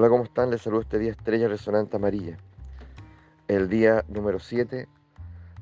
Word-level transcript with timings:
Hola, 0.00 0.08
¿cómo 0.08 0.24
están? 0.24 0.50
Les 0.50 0.62
saludo 0.62 0.80
este 0.80 0.98
día 0.98 1.10
Estrella 1.10 1.46
Resonante 1.46 1.96
Amarilla. 1.96 2.38
El 3.48 3.68
día 3.68 4.02
número 4.08 4.38
7 4.38 4.88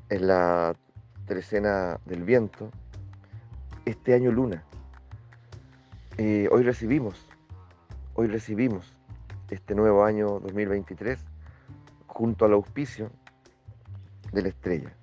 en 0.07 0.27
la 0.27 0.77
trecena 1.25 1.99
del 2.05 2.23
viento. 2.23 2.71
Este 3.83 4.13
año 4.13 4.31
luna. 4.31 4.63
Eh, 6.17 6.47
hoy 6.53 6.63
recibimos, 6.63 7.27
hoy 8.13 8.27
recibimos 8.27 8.93
este 9.49 9.75
nuevo 9.75 10.05
año 10.05 10.39
2023 10.39 11.19
junto 12.07 12.45
al 12.45 12.53
auspicio 12.53 13.11
de 14.31 14.41
la 14.41 14.47
estrella, 14.47 14.95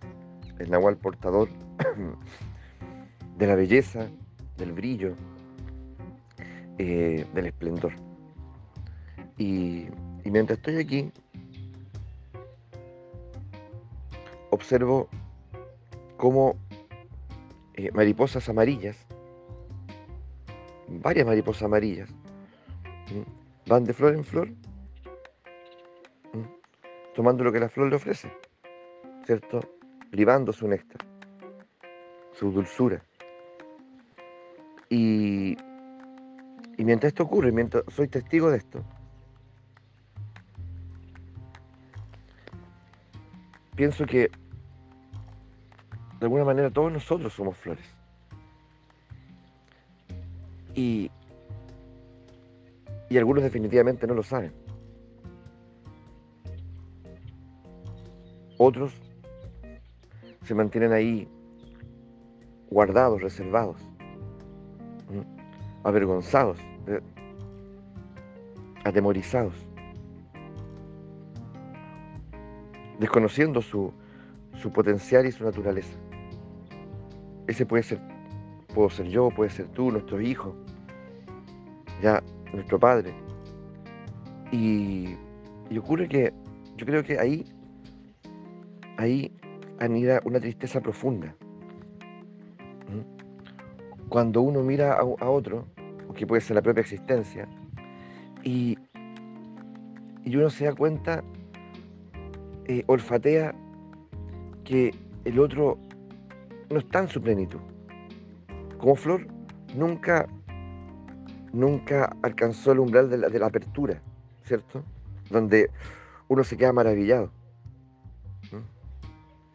el 0.59 0.71
nahual 0.71 0.97
portador 0.97 1.51
de 3.37 3.47
la 3.47 3.55
belleza, 3.55 4.09
del 4.57 4.73
brillo, 4.73 5.15
eh, 6.79 7.27
del 7.35 7.45
esplendor. 7.45 8.06
Y, 9.39 9.87
mientras 10.25 10.59
estoy 10.59 10.79
aquí, 10.79 11.13
observo 14.51 15.09
cómo 16.17 16.57
eh, 17.75 17.91
mariposas 17.93 18.49
amarillas, 18.49 18.97
varias 20.89 21.27
mariposas 21.27 21.65
amarillas, 21.65 22.09
van 23.67 23.85
de 23.85 23.93
flor 23.93 24.15
en 24.15 24.25
flor, 24.25 24.49
tomando 27.15 27.45
lo 27.45 27.53
que 27.53 27.61
la 27.61 27.69
flor 27.69 27.91
le 27.91 27.97
ofrece, 27.97 28.33
¿cierto? 29.27 29.61
Libando 30.13 30.53
su 30.53 30.67
néctar, 30.67 31.07
su 32.33 32.51
dulzura. 32.51 33.03
Y, 34.89 35.57
y 36.79 36.85
mientras 36.85 37.11
esto 37.11 37.25
ocurre, 37.25 37.53
mientras 37.53 37.85
soy 37.89 38.09
testigo 38.09 38.51
de 38.51 38.59
esto, 38.59 38.85
pienso 43.77 44.07
que 44.07 44.31
de 46.19 46.25
alguna 46.25 46.45
manera 46.45 46.71
todos 46.71 46.91
nosotros 46.91 47.33
somos 47.33 47.57
flores. 47.57 47.85
Y, 50.75 51.11
y 53.09 53.19
algunos 53.19 53.45
definitivamente 53.45 54.07
no 54.07 54.15
lo 54.15 54.23
saben. 54.23 54.53
Otros 58.59 58.93
se 60.43 60.55
mantienen 60.55 60.93
ahí 60.93 61.29
guardados, 62.71 63.21
reservados, 63.21 63.77
avergonzados, 65.85 66.59
eh, 66.87 67.01
atemorizados. 68.85 69.55
Desconociendo 72.99 73.63
su, 73.63 73.93
potencial 74.75 75.27
y 75.27 75.33
su 75.33 75.45
naturaleza. 75.45 75.97
Ese 77.47 77.65
puede 77.65 77.83
ser, 77.83 78.01
puedo 78.75 78.91
ser 78.91 79.07
yo, 79.07 79.31
puede 79.31 79.51
ser 79.51 79.69
tú, 79.69 79.93
nuestros 79.93 80.21
hijos, 80.23 80.55
ya 82.03 82.23
nuestro 82.53 82.79
padre. 82.79 83.15
Y, 84.51 85.15
ocurre 85.79 86.09
que 86.09 86.33
yo 86.77 86.87
creo 86.87 87.05
que 87.05 87.19
ahí, 87.19 87.45
ahí 88.97 89.33
anida 89.79 90.21
una 90.25 90.41
tristeza 90.41 90.81
profunda. 90.81 91.35
¿Mm? 92.89 94.09
Cuando 94.09 94.41
uno 94.43 94.63
mira 94.63 94.95
a, 94.95 95.01
a, 95.01 95.31
otro, 95.31 95.67
que 96.17 96.27
puede 96.27 96.41
ser 96.41 96.57
la 96.57 96.63
propia 96.63 96.81
existencia, 96.81 97.47
y, 98.43 98.79
y 100.25 100.37
uno 100.37 100.51
se 100.51 100.65
da 100.65 100.75
cuenta 100.75 101.23
eh, 102.69 102.83
olfatea 102.87 103.55
que 104.65 104.93
el 105.25 105.39
otro 105.39 105.79
no 106.71 106.79
está 106.79 107.01
en 107.01 107.09
su 107.09 107.23
plenitud. 107.23 107.61
Como 108.79 108.97
flor, 108.97 109.27
nunca, 109.75 110.27
nunca 111.53 112.17
alcanzó 112.23 112.73
el 112.73 112.81
umbral 112.81 113.09
de 113.11 113.39
la, 113.39 113.47
apertura, 113.47 114.03
¿cierto? 114.45 114.85
Donde 115.31 115.71
uno 116.29 116.45
se 116.45 116.57
queda 116.57 116.73
maravillado. 116.73 117.31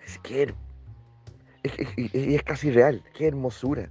Es 0.06 0.18
que 0.20 0.54
es, 1.64 2.44
casi 2.44 2.72
real, 2.72 3.04
qué 3.14 3.28
hermosura. 3.28 3.90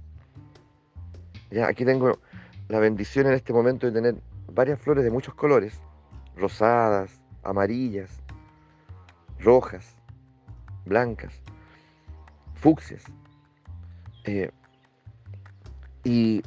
Ya, 1.51 1.67
aquí 1.67 1.85
tengo 1.85 2.19
la 2.69 2.79
bendición 2.79 3.27
en 3.27 3.33
este 3.33 3.53
momento 3.53 3.87
de 3.87 3.93
tener 3.93 4.15
varias 4.51 4.79
flores 4.79 5.03
de 5.03 5.11
muchos 5.11 5.33
colores, 5.33 5.79
rosadas, 6.35 7.21
amarillas, 7.43 8.20
rojas, 9.43 9.95
blancas, 10.85 11.33
fucsias. 12.55 13.03
Eh, 14.25 14.51
y, 16.03 16.43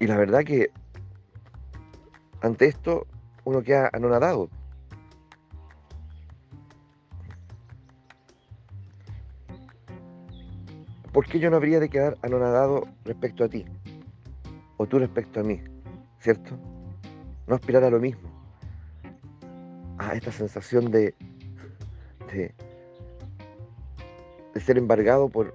y 0.00 0.06
la 0.06 0.16
verdad 0.16 0.44
que 0.44 0.70
ante 2.42 2.66
esto 2.66 3.06
uno 3.44 3.62
queda 3.62 3.90
anonadado. 3.92 4.48
¿Por 11.12 11.26
qué 11.26 11.38
yo 11.38 11.48
no 11.48 11.56
habría 11.56 11.78
de 11.78 11.88
quedar 11.88 12.18
anonadado 12.22 12.88
respecto 13.04 13.44
a 13.44 13.48
ti? 13.48 13.64
O 14.78 14.86
tú 14.86 14.98
respecto 14.98 15.40
a 15.40 15.44
mí, 15.44 15.60
¿cierto? 16.18 16.58
No 17.46 17.54
aspirar 17.54 17.84
a 17.84 17.90
lo 17.90 18.00
mismo 18.00 18.33
a 20.10 20.14
esta 20.14 20.32
sensación 20.32 20.90
de, 20.90 21.14
de, 22.32 22.54
ser 24.60 24.78
embargado 24.78 25.28
por, 25.28 25.54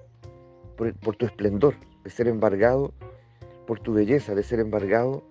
por, 0.76 1.16
tu 1.16 1.26
esplendor, 1.26 1.76
de 2.04 2.10
ser 2.10 2.28
embargado 2.28 2.94
por 3.68 3.80
tu 3.80 3.94
belleza, 3.94 4.36
de 4.36 4.44
ser 4.44 4.60
embargado 4.60 5.24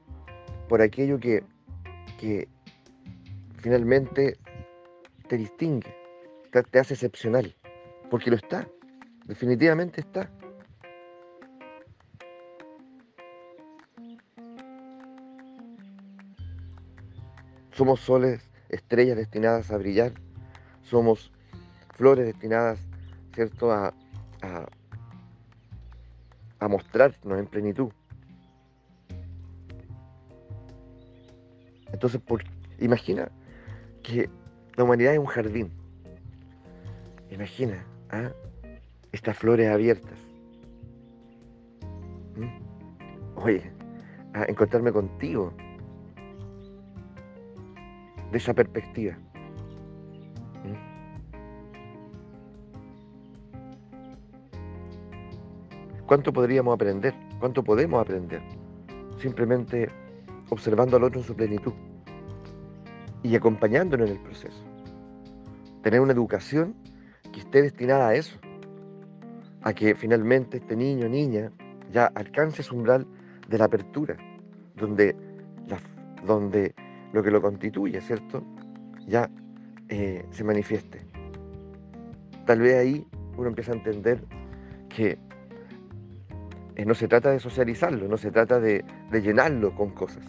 por 0.69 0.83
aquello 0.83 1.19
que, 1.19 1.43
que 2.19 2.49
finalmente 3.59 4.39
te 5.29 5.37
distingue, 5.37 5.95
te, 6.53 6.62
te 6.62 6.79
hace 6.79 6.95
excepcional, 6.95 7.55
porque 8.11 8.31
lo 8.31 8.37
está, 8.37 8.69
definitivamente 9.27 10.00
está. 10.00 10.31
Somos 17.73 18.00
soles 18.00 18.48
estrellas 18.69 19.17
destinadas 19.17 19.71
a 19.71 19.79
brillar, 19.79 20.12
somos 20.83 21.33
flores 21.95 22.27
destinadas, 22.27 22.79
¿cierto?, 23.34 23.73
a, 23.73 23.95
a, 24.43 24.69
mostrarnos 26.69 27.39
en 27.39 27.47
plenitud. 27.47 27.91
Entonces, 31.93 32.21
imagina 32.79 33.31
que 34.03 34.29
la 34.77 34.85
humanidad 34.85 35.15
es 35.15 35.19
un 35.19 35.27
jardín. 35.27 35.73
Imagina 37.31 37.85
¿ah? 38.11 38.31
estas 39.12 39.37
flores 39.37 39.71
abiertas. 39.71 40.19
¿Mm? 42.37 43.37
Oye, 43.37 43.73
a 44.35 44.45
encontrarme 44.45 44.93
contigo 44.93 45.55
de 48.31 48.39
esa 48.39 48.55
perspectiva. 48.55 49.16
¿Mm? 50.65 50.77
¿Cuánto 56.06 56.32
podríamos 56.32 56.75
aprender? 56.75 57.14
¿Cuánto 57.38 57.62
podemos 57.62 58.00
aprender? 58.00 58.43
Simplemente 59.19 59.88
observando 60.50 60.97
al 60.97 61.05
otro 61.05 61.20
en 61.20 61.26
su 61.26 61.35
plenitud 61.35 61.73
y 63.23 63.35
acompañándonos 63.37 64.08
en 64.08 64.17
el 64.17 64.23
proceso. 64.23 64.64
Tener 65.82 66.00
una 66.00 66.12
educación 66.12 66.75
que 67.32 67.41
esté 67.41 67.62
destinada 67.62 68.08
a 68.08 68.14
eso, 68.14 68.38
a 69.62 69.73
que 69.73 69.94
finalmente 69.94 70.58
este 70.58 70.76
niño 70.76 71.06
o 71.06 71.08
niña 71.08 71.53
ya 71.91 72.06
alcance 72.06 72.62
su 72.62 72.76
umbral 72.76 73.06
de 73.49 73.58
la 73.58 73.64
apertura, 73.64 74.17
donde, 74.76 75.17
donde 76.26 76.75
lo 77.12 77.22
que 77.22 77.31
lo 77.31 77.40
constituye, 77.40 78.00
¿cierto? 78.00 78.43
Ya 79.06 79.31
eh, 79.88 80.25
se 80.31 80.44
manifieste. 80.44 81.00
Tal 82.44 82.60
vez 82.60 82.76
ahí 82.76 83.06
uno 83.37 83.49
empieza 83.49 83.72
a 83.72 83.76
entender 83.76 84.22
que 84.88 85.19
eh, 86.76 86.84
no 86.84 86.94
se 86.94 87.08
trata 87.08 87.31
de 87.31 87.40
socializarlo, 87.40 88.06
no 88.08 88.16
se 88.16 88.31
trata 88.31 88.60
de, 88.60 88.84
llenarlo 89.12 89.75
con 89.75 89.90
cosas, 89.90 90.25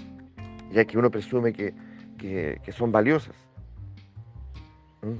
ya 0.71 0.85
que 0.85 0.97
uno 0.97 1.11
presume 1.11 1.53
que, 1.53 1.73
son 2.71 2.91
valiosas. 2.91 3.35
¿Mm? 5.01 5.17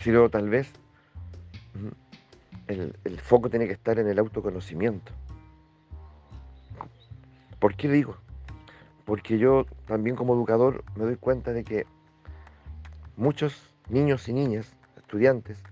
Sino 0.00 0.28
tal 0.28 0.48
vez 0.50 0.72
el, 2.66 3.20
foco 3.20 3.50
tiene 3.50 3.66
que 3.66 3.72
estar 3.72 3.98
en 3.98 4.08
el 4.08 4.18
autoconocimiento. 4.18 5.12
¿Por 7.58 7.76
qué 7.76 7.88
digo? 7.88 8.16
Porque 9.04 9.38
yo 9.38 9.66
también 9.86 10.16
como 10.16 10.34
educador 10.34 10.84
me 10.96 11.04
doy 11.04 11.16
cuenta 11.16 11.52
de 11.52 11.64
que 11.64 11.86
muchos 13.16 13.74
niños 13.88 14.28
y 14.28 14.32
niñas, 14.32 14.74
estudiantes, 14.96 15.62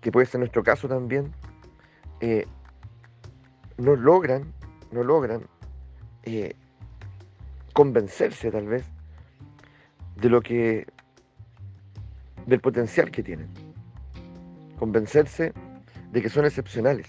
que 0.00 0.12
puede 0.12 0.26
ser 0.26 0.40
nuestro 0.40 0.62
caso 0.62 0.88
también, 0.88 1.32
eh, 2.20 2.46
no 3.76 3.96
logran, 3.96 4.52
no 4.92 5.02
logran 5.02 5.46
eh, 6.22 6.54
convencerse 7.72 8.50
tal 8.50 8.66
vez 8.66 8.84
de 10.16 10.28
lo 10.28 10.40
que, 10.40 10.86
del 12.46 12.60
potencial 12.60 13.10
que 13.10 13.22
tienen. 13.22 13.48
Convencerse 14.78 15.52
de 16.14 16.22
que 16.22 16.28
son 16.28 16.44
excepcionales, 16.44 17.08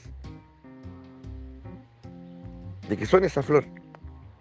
de 2.90 2.98
que 2.98 3.06
son 3.06 3.24
esa 3.24 3.44
flor 3.44 3.64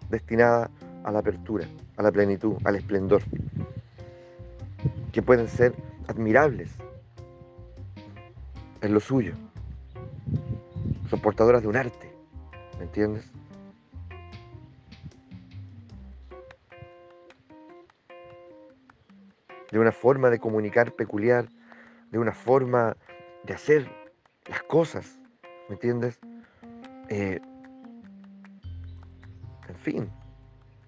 destinada 0.09 0.71
a 1.03 1.11
la 1.11 1.19
apertura, 1.19 1.67
a 1.97 2.01
la 2.01 2.11
plenitud, 2.11 2.55
al 2.63 2.75
esplendor, 2.75 3.21
que 5.11 5.21
pueden 5.21 5.47
ser 5.47 5.75
admirables 6.07 6.71
en 8.81 8.91
lo 8.91 8.99
suyo. 8.99 9.33
Son 11.11 11.19
portadoras 11.19 11.61
de 11.61 11.67
un 11.67 11.75
arte, 11.75 12.11
¿me 12.79 12.85
entiendes? 12.85 13.31
De 19.71 19.77
una 19.77 19.91
forma 19.91 20.31
de 20.31 20.39
comunicar 20.39 20.91
peculiar, 20.93 21.49
de 22.09 22.17
una 22.17 22.31
forma 22.31 22.97
de 23.43 23.53
hacer 23.53 24.04
las 24.47 24.63
cosas, 24.63 25.19
¿me 25.69 25.75
entiendes? 25.75 26.19
Eh, 27.09 27.39
en 29.67 29.75
fin, 29.75 30.09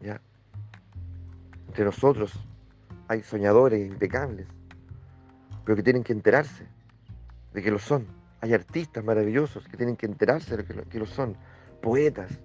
ya. 0.02 0.22
Entre 1.68 1.86
nosotros 1.86 2.34
hay 3.08 3.22
soñadores 3.22 3.88
impecables, 3.88 4.48
pero 5.66 5.76
que 5.76 5.84
tienen 5.84 6.04
que 6.04 6.14
enterarse 6.14 6.68
de 7.54 7.62
que 7.62 7.72
lo 7.72 7.80
son. 7.80 8.06
Hay 8.42 8.54
artistas 8.54 9.04
maravillosos 9.04 9.68
que 9.68 9.78
tienen 9.78 9.96
que 9.96 10.06
enterarse 10.06 10.58
de 10.58 10.64
que 10.64 10.84
que 10.84 11.00
lo 11.00 11.06
son. 11.06 11.36
Poetas, 11.82 12.40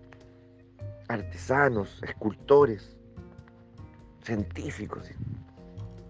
artesanos, 1.08 2.02
escultores, 2.02 2.96
científicos, 4.22 5.10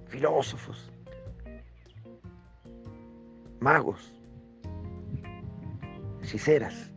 filósofos, 0.07 0.91
magos, 3.61 4.13
hechiceras. 6.33 6.91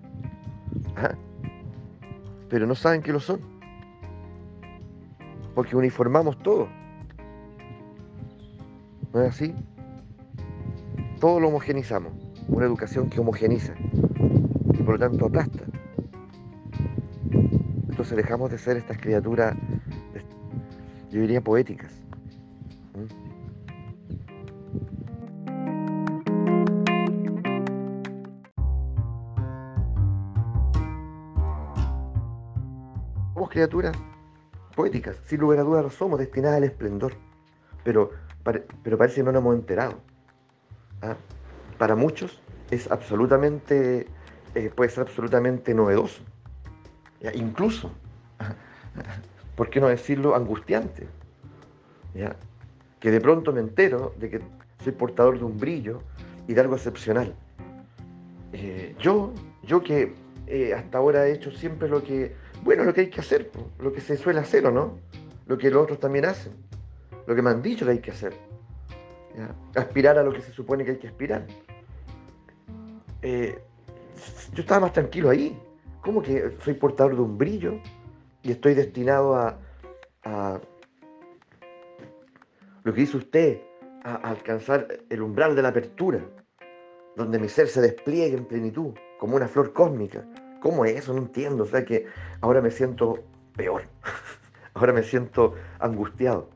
Pero 2.50 2.66
no 2.66 2.76
saben 2.76 3.02
que 3.02 3.12
lo 3.12 3.20
son. 3.20 3.42
Porque 5.54 5.76
uniformamos 5.76 6.38
todo. 6.40 6.70
¿No 9.14 9.22
es 9.22 9.30
así? 9.30 9.54
Todo 11.20 11.40
lo 11.40 11.50
homogenizamos. 11.50 12.14
Una 12.48 12.66
educación 12.66 13.10
que 13.10 13.20
homogeniza 13.20 13.74
y 14.74 14.84
por 14.84 15.00
lo 15.00 15.10
tanto 15.10 15.26
aplasta. 15.26 15.64
Entonces 17.90 18.18
dejamos 18.18 18.52
de 18.52 18.58
ser 18.58 18.78
estas 18.78 18.98
criaturas, 18.98 19.56
yo 21.12 21.22
diría, 21.22 21.42
poéticas. 21.42 21.92
Criaturas 33.56 33.96
poéticas, 34.76 35.16
sin 35.28 35.40
lugar 35.40 35.60
a 35.60 35.64
dudas 35.64 35.94
somos, 35.94 36.20
destinadas 36.20 36.58
al 36.58 36.66
esplendor. 36.66 37.14
Pero, 37.86 38.12
pero 38.84 38.98
parece 38.98 39.16
que 39.16 39.24
no 39.24 39.32
nos 39.32 39.42
hemos 39.42 39.56
enterado. 39.56 39.94
¿ah? 41.02 41.16
Para 41.78 41.96
muchos 41.96 42.42
es 42.70 42.92
absolutamente, 42.92 44.08
eh, 44.56 44.72
puede 44.76 44.90
ser 44.90 45.04
absolutamente 45.04 45.74
novedoso, 45.74 46.22
incluso, 47.34 47.92
¿por 49.56 49.70
qué 49.70 49.80
no 49.80 49.88
decirlo, 49.88 50.36
angustiante? 50.36 51.08
Que 53.00 53.12
de 53.12 53.22
pronto 53.22 53.54
me 53.54 53.62
entero 53.62 54.14
de 54.20 54.30
que 54.32 54.42
soy 54.84 54.92
portador 54.92 55.40
de 55.40 55.46
un 55.46 55.58
brillo 55.58 56.02
y 56.48 56.54
de 56.54 56.60
algo 56.60 56.76
excepcional. 56.76 57.34
Eh, 58.52 58.96
yo, 59.00 59.34
yo 59.64 59.82
que 59.82 60.14
eh, 60.48 60.74
hasta 60.74 60.98
ahora 60.98 61.28
he 61.28 61.34
hecho 61.34 61.52
siempre 61.52 61.88
lo 61.88 62.04
que, 62.04 62.36
bueno, 62.66 62.84
lo 62.84 62.94
que 62.94 63.02
hay 63.02 63.10
que 63.10 63.22
hacer, 63.22 63.50
lo 63.80 63.94
que 63.94 64.02
se 64.02 64.18
suele 64.18 64.42
hacer 64.42 64.66
o 64.66 64.72
no, 64.72 65.00
lo 65.48 65.58
que 65.58 65.72
los 65.72 65.82
otros 65.82 66.02
también 66.02 66.26
hacen, 66.26 66.52
lo 67.26 67.34
que 67.34 67.42
me 67.42 67.52
han 67.52 67.62
dicho 67.62 67.86
que 67.86 67.92
hay 67.92 68.00
que 68.00 68.12
hacer 68.12 68.34
aspirar 69.76 70.18
a 70.18 70.24
lo 70.24 70.32
que 70.32 70.42
se 70.42 70.52
supone 70.52 70.86
que 70.86 70.92
hay 70.92 70.98
que 70.98 71.08
aspirar. 71.08 71.46
Eh, 73.22 73.60
yo 74.54 74.62
estaba 74.62 74.82
más 74.82 74.94
tranquilo 74.94 75.30
ahí. 75.30 75.60
¿Cómo 76.02 76.22
que 76.22 76.56
soy 76.60 76.76
portador 76.76 77.16
de 77.16 77.22
un 77.22 77.38
brillo 77.38 77.80
y 78.44 78.52
estoy 78.52 78.76
destinado 78.76 79.36
a, 79.36 79.58
lo 82.84 82.94
que 82.94 83.02
dice 83.02 83.18
usted, 83.18 83.62
a, 84.04 84.16
alcanzar 84.16 84.88
el 85.10 85.22
umbral 85.22 85.56
de 85.56 85.64
la 85.64 85.70
apertura, 85.70 86.20
donde 87.16 87.40
mi 87.40 87.50
ser 87.50 87.68
se 87.68 87.82
despliegue 87.82 88.38
en 88.38 88.46
plenitud, 88.46 88.94
como 89.20 89.36
una 89.36 89.48
flor 89.48 89.74
cósmica? 89.74 90.24
¿Cómo 90.66 90.84
es 90.84 90.98
eso? 90.98 91.14
No 91.14 91.20
entiendo. 91.20 91.66
O 91.66 91.68
sea 91.68 91.86
que 91.86 92.08
ahora 92.42 92.60
me 92.60 92.72
siento 92.72 93.20
peor. 93.56 93.84
ahora 94.74 94.94
me 94.94 95.04
siento 95.04 95.54
angustiado. 95.78 96.50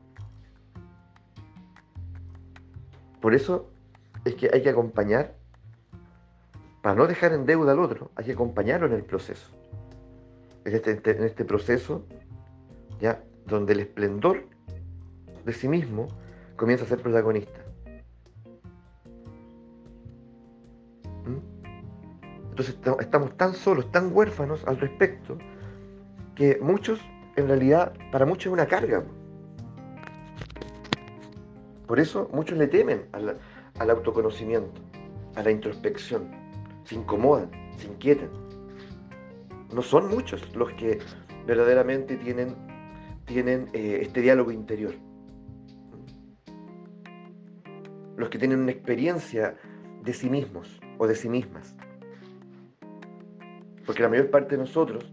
Por 3.20 3.36
eso 3.36 3.70
es 4.24 4.34
que 4.34 4.50
hay 4.52 4.64
que 4.64 4.68
acompañar, 4.68 5.36
para 6.82 6.96
no 6.96 7.06
dejar 7.06 7.34
en 7.34 7.46
deuda 7.46 7.70
al 7.70 7.78
otro, 7.78 8.10
hay 8.16 8.24
que 8.24 8.32
acompañarlo 8.32 8.88
en 8.88 8.94
el 8.94 9.04
proceso. 9.04 9.48
En 10.64 10.74
este, 10.74 10.90
en 11.08 11.22
este 11.22 11.44
proceso, 11.44 12.04
ya, 13.00 13.22
donde 13.46 13.74
el 13.74 13.78
esplendor 13.78 14.42
de 15.44 15.52
sí 15.52 15.68
mismo 15.68 16.08
comienza 16.56 16.84
a 16.84 16.88
ser 16.88 17.00
protagonista. 17.00 17.60
Entonces 22.50 22.76
estamos 23.00 23.36
tan 23.36 23.54
solos, 23.54 23.90
tan 23.90 24.14
huérfanos 24.14 24.64
al 24.66 24.78
respecto, 24.78 25.38
que 26.34 26.58
muchos, 26.60 27.00
en 27.36 27.48
realidad, 27.48 27.92
para 28.12 28.26
muchos 28.26 28.46
es 28.46 28.52
una 28.52 28.66
carga. 28.66 29.04
Por 31.86 31.98
eso 31.98 32.28
muchos 32.32 32.56
le 32.58 32.66
temen 32.66 33.06
al, 33.12 33.90
autoconocimiento, 33.90 34.80
a 35.36 35.42
la 35.42 35.50
introspección. 35.50 36.30
Se 36.84 36.94
incomodan, 36.94 37.50
se 37.76 37.86
inquietan. 37.86 38.30
No 39.72 39.82
son 39.82 40.08
muchos 40.08 40.54
los 40.54 40.72
que 40.74 40.98
verdaderamente 41.46 42.16
tienen, 42.16 42.54
tienen 43.26 43.68
eh, 43.72 44.00
este 44.02 44.20
diálogo 44.20 44.50
interior. 44.50 44.94
Los 48.16 48.28
que 48.28 48.38
tienen 48.38 48.60
una 48.60 48.72
experiencia 48.72 49.56
de 50.02 50.12
sí 50.12 50.28
mismos 50.28 50.80
o 50.98 51.06
de 51.06 51.14
sí 51.14 51.28
mismas. 51.28 51.76
Porque 53.90 54.04
la 54.04 54.08
mayor 54.08 54.30
parte 54.30 54.50
de 54.50 54.58
nosotros, 54.58 55.04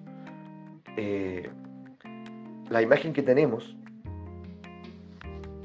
eh, 0.98 1.50
la 2.70 2.84
imagen 2.84 3.12
que 3.12 3.24
tenemos 3.24 3.76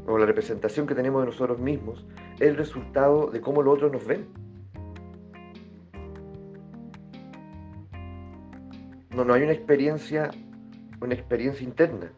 o 0.07 0.17
la 0.17 0.25
representación 0.25 0.87
que 0.87 0.95
tenemos 0.95 1.21
de 1.21 1.27
nosotros 1.27 1.59
mismos 1.59 2.07
es 2.37 2.49
el 2.49 2.57
resultado 2.57 3.27
de 3.27 3.43
cómo 3.43 3.61
los 3.61 3.75
otros 3.75 3.93
nos 3.93 4.07
ven. 4.07 4.27
No, 9.11 9.27
no 9.27 9.35
hay 9.35 9.43
una 9.43 9.53
experiencia, 9.53 10.31
una 11.03 11.13
experiencia 11.13 11.65
interna 11.65 12.11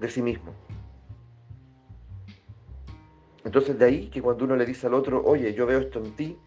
de 0.00 0.08
sí 0.08 0.22
mismo. 0.22 0.54
Entonces 3.44 3.78
de 3.78 3.84
ahí 3.84 4.08
que 4.08 4.22
cuando 4.22 4.46
uno 4.46 4.56
le 4.56 4.64
dice 4.64 4.86
al 4.86 4.94
otro, 4.94 5.22
oye, 5.22 5.52
yo 5.52 5.66
veo 5.66 5.80
esto 5.80 5.98
en 5.98 6.12
ti, 6.12 6.38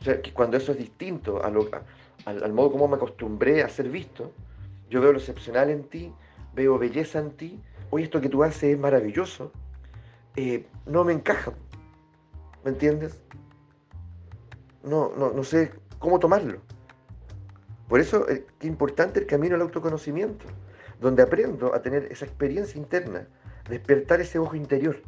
que 0.00 0.32
cuando 0.32 0.56
eso 0.56 0.72
es 0.72 0.78
distinto 0.78 1.44
a 1.44 1.50
lo, 1.50 1.68
al, 2.28 2.52
modo 2.52 2.72
como 2.72 2.88
me 2.88 2.96
acostumbré 2.96 3.62
a 3.62 3.68
ser 3.68 3.88
visto, 3.88 4.32
yo 4.90 5.00
veo 5.00 5.12
lo 5.12 5.18
excepcional 5.18 5.70
en 5.70 5.84
ti, 5.84 6.12
veo 6.54 6.78
belleza 6.78 7.18
en 7.18 7.30
ti, 7.32 7.60
oye, 7.90 8.04
esto 8.04 8.20
que 8.20 8.28
tú 8.28 8.42
haces 8.42 8.74
es 8.74 8.78
maravilloso, 8.78 9.52
eh, 10.36 10.66
no 10.86 11.04
me 11.04 11.12
encaja. 11.12 11.52
¿Me 12.64 12.70
entiendes? 12.70 13.20
No, 14.82 15.12
no, 15.16 15.30
no 15.32 15.44
sé 15.44 15.72
cómo 15.98 16.18
tomarlo. 16.18 16.60
Por 17.88 18.00
eso 18.00 18.28
es 18.28 18.40
eh, 18.40 18.46
importante 18.62 19.20
el 19.20 19.26
camino 19.26 19.54
al 19.54 19.62
autoconocimiento, 19.62 20.44
donde 21.00 21.22
aprendo 21.22 21.74
a 21.74 21.80
tener 21.80 22.04
esa 22.10 22.26
experiencia 22.26 22.78
interna, 22.78 23.26
despertar 23.68 24.20
ese 24.20 24.38
ojo 24.38 24.54
interior, 24.54 25.02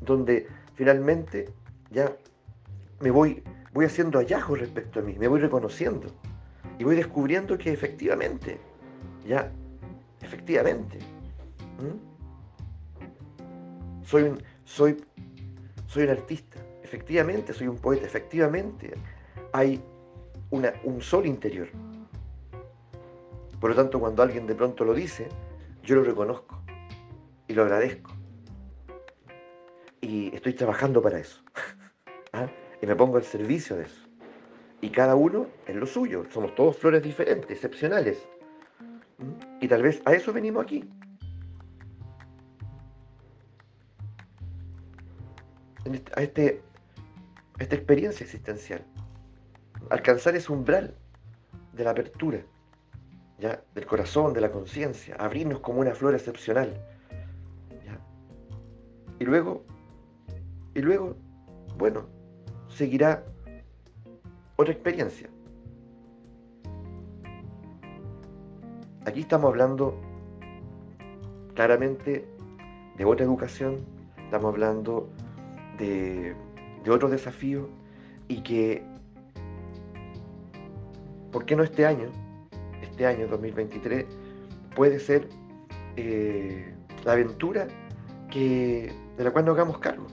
donde 0.00 0.46
finalmente 0.74 1.52
ya 1.90 2.16
me 3.00 3.10
voy 3.10 3.42
voy 3.72 3.86
haciendo 3.86 4.18
hallazgos 4.18 4.60
respecto 4.60 5.00
a 5.00 5.02
mí, 5.02 5.14
me 5.18 5.28
voy 5.28 5.40
reconociendo 5.40 6.08
y 6.82 6.84
voy 6.84 6.96
descubriendo 6.96 7.56
que 7.56 7.72
efectivamente, 7.72 8.58
ya, 9.24 9.52
efectivamente, 10.20 10.98
soy 14.02 14.24
un, 14.24 14.42
soy, 14.64 14.96
soy 15.86 16.02
un 16.02 16.10
artista, 16.10 16.58
efectivamente 16.82 17.52
soy 17.52 17.68
un 17.68 17.76
poeta, 17.76 18.04
efectivamente 18.04 18.94
hay 19.52 19.80
una, 20.50 20.72
un 20.82 21.00
sol 21.00 21.24
interior. 21.24 21.68
Por 23.60 23.70
lo 23.70 23.76
tanto, 23.76 24.00
cuando 24.00 24.24
alguien 24.24 24.48
de 24.48 24.56
pronto 24.56 24.84
lo 24.84 24.92
dice, 24.92 25.28
yo 25.84 25.94
lo 25.94 26.02
reconozco 26.02 26.64
y 27.46 27.54
lo 27.54 27.62
agradezco. 27.62 28.10
Y 30.00 30.34
estoy 30.34 30.54
trabajando 30.54 31.00
para 31.00 31.20
eso. 31.20 31.44
¿Ah? 32.32 32.48
Y 32.82 32.86
me 32.86 32.96
pongo 32.96 33.18
al 33.18 33.22
servicio 33.22 33.76
de 33.76 33.84
eso. 33.84 34.11
Y 34.82 34.90
cada 34.90 35.14
uno 35.14 35.46
en 35.66 35.80
lo 35.80 35.86
suyo. 35.86 36.26
Somos 36.30 36.54
todos 36.54 36.76
flores 36.76 37.02
diferentes, 37.02 37.50
excepcionales. 37.50 38.22
Y 39.60 39.68
tal 39.68 39.82
vez 39.82 40.02
a 40.04 40.12
eso 40.12 40.32
venimos 40.32 40.64
aquí. 40.64 40.84
A, 46.14 46.22
este, 46.22 46.60
a 47.58 47.62
esta 47.62 47.74
experiencia 47.74 48.24
existencial. 48.24 48.84
Alcanzar 49.88 50.36
ese 50.36 50.52
umbral 50.52 50.94
de 51.72 51.84
la 51.84 51.92
apertura 51.92 52.44
del 53.74 53.86
corazón, 53.86 54.32
de 54.32 54.40
la 54.40 54.52
conciencia, 54.52 55.16
abrirnos 55.16 55.60
como 55.60 55.80
una 55.80 55.94
flor 55.94 56.14
excepcional. 56.14 56.80
Y 59.18 59.24
luego, 59.24 59.64
y 60.74 60.80
luego, 60.80 61.16
bueno, 61.76 62.08
seguirá 62.68 63.24
otra 64.56 64.72
experiencia. 64.72 65.28
Aquí 69.04 69.20
estamos 69.20 69.48
hablando 69.50 69.98
claramente 71.54 72.26
de 72.96 73.04
otra 73.04 73.24
educación, 73.24 73.78
estamos 74.24 74.52
hablando 74.52 75.08
de, 75.78 76.34
de 76.84 76.90
otro 76.90 77.08
desafío 77.08 77.68
y 78.28 78.42
que, 78.42 78.84
¿por 81.32 81.44
qué 81.44 81.56
no 81.56 81.64
este 81.64 81.84
año? 81.84 82.10
este 82.92 83.06
año 83.06 83.26
2023 83.26 84.04
puede 84.76 84.98
ser 85.00 85.28
eh, 85.96 86.74
la 87.04 87.12
aventura 87.12 87.66
que, 88.30 88.92
de 89.16 89.24
la 89.24 89.30
cual 89.30 89.46
nos 89.46 89.54
hagamos 89.54 89.78
cargo. 89.78 90.06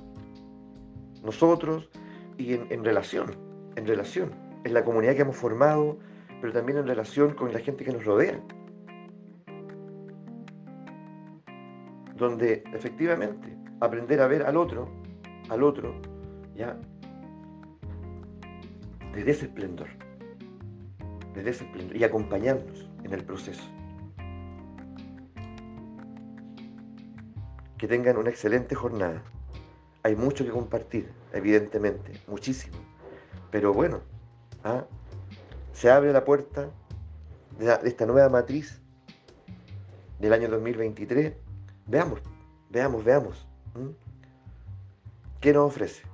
Nosotros 1.24 1.90
y 2.38 2.54
en, 2.54 2.84
relación, 2.86 3.36
en 3.80 3.88
relación, 3.88 4.32
en 4.66 4.74
la 4.74 4.84
comunidad 4.84 5.16
que 5.16 5.22
hemos 5.22 5.38
formado, 5.38 5.98
pero 6.42 6.52
también 6.52 6.80
en 6.80 6.88
relación 6.88 7.34
con 7.34 7.54
la 7.54 7.60
gente 7.60 7.86
que 7.86 7.94
nos 7.94 8.04
rodea. 8.04 8.38
Donde 12.18 12.62
efectivamente 12.74 13.58
aprender 13.80 14.20
a 14.20 14.28
ver 14.28 14.44
al 14.44 14.58
otro, 14.58 14.90
al 15.50 15.64
otro, 15.64 15.96
ya, 16.56 16.78
desde 19.14 19.32
ese 19.32 19.46
esplendor 19.46 19.88
de 21.34 21.98
y 21.98 22.04
acompañarnos 22.04 22.90
en 23.04 23.14
el 23.14 23.24
proceso. 23.24 23.64
Que 27.78 27.88
tengan 27.88 28.18
una 28.18 28.30
excelente 28.30 28.76
jornada. 28.76 29.24
Hay 30.04 30.18
mucho 30.18 30.44
que 30.44 30.52
compartir, 30.52 31.10
evidentemente, 31.32 32.12
muchísimo. 32.28 32.78
Pero 33.52 33.74
bueno, 33.74 34.02
¿ah? 34.64 34.86
se 35.74 35.90
abre 35.90 36.12
la 36.14 36.24
puerta 36.24 36.70
de, 37.58 37.80
esta 37.84 38.06
nueva 38.06 38.30
matriz 38.30 38.82
del 40.20 40.34
año 40.34 40.50
2023. 40.50 41.34
Veamos, 41.88 42.22
veamos, 42.70 43.04
veamos. 43.04 43.48
¿Qué 45.40 45.54
nos 45.54 45.68
ofrece? 45.68 46.09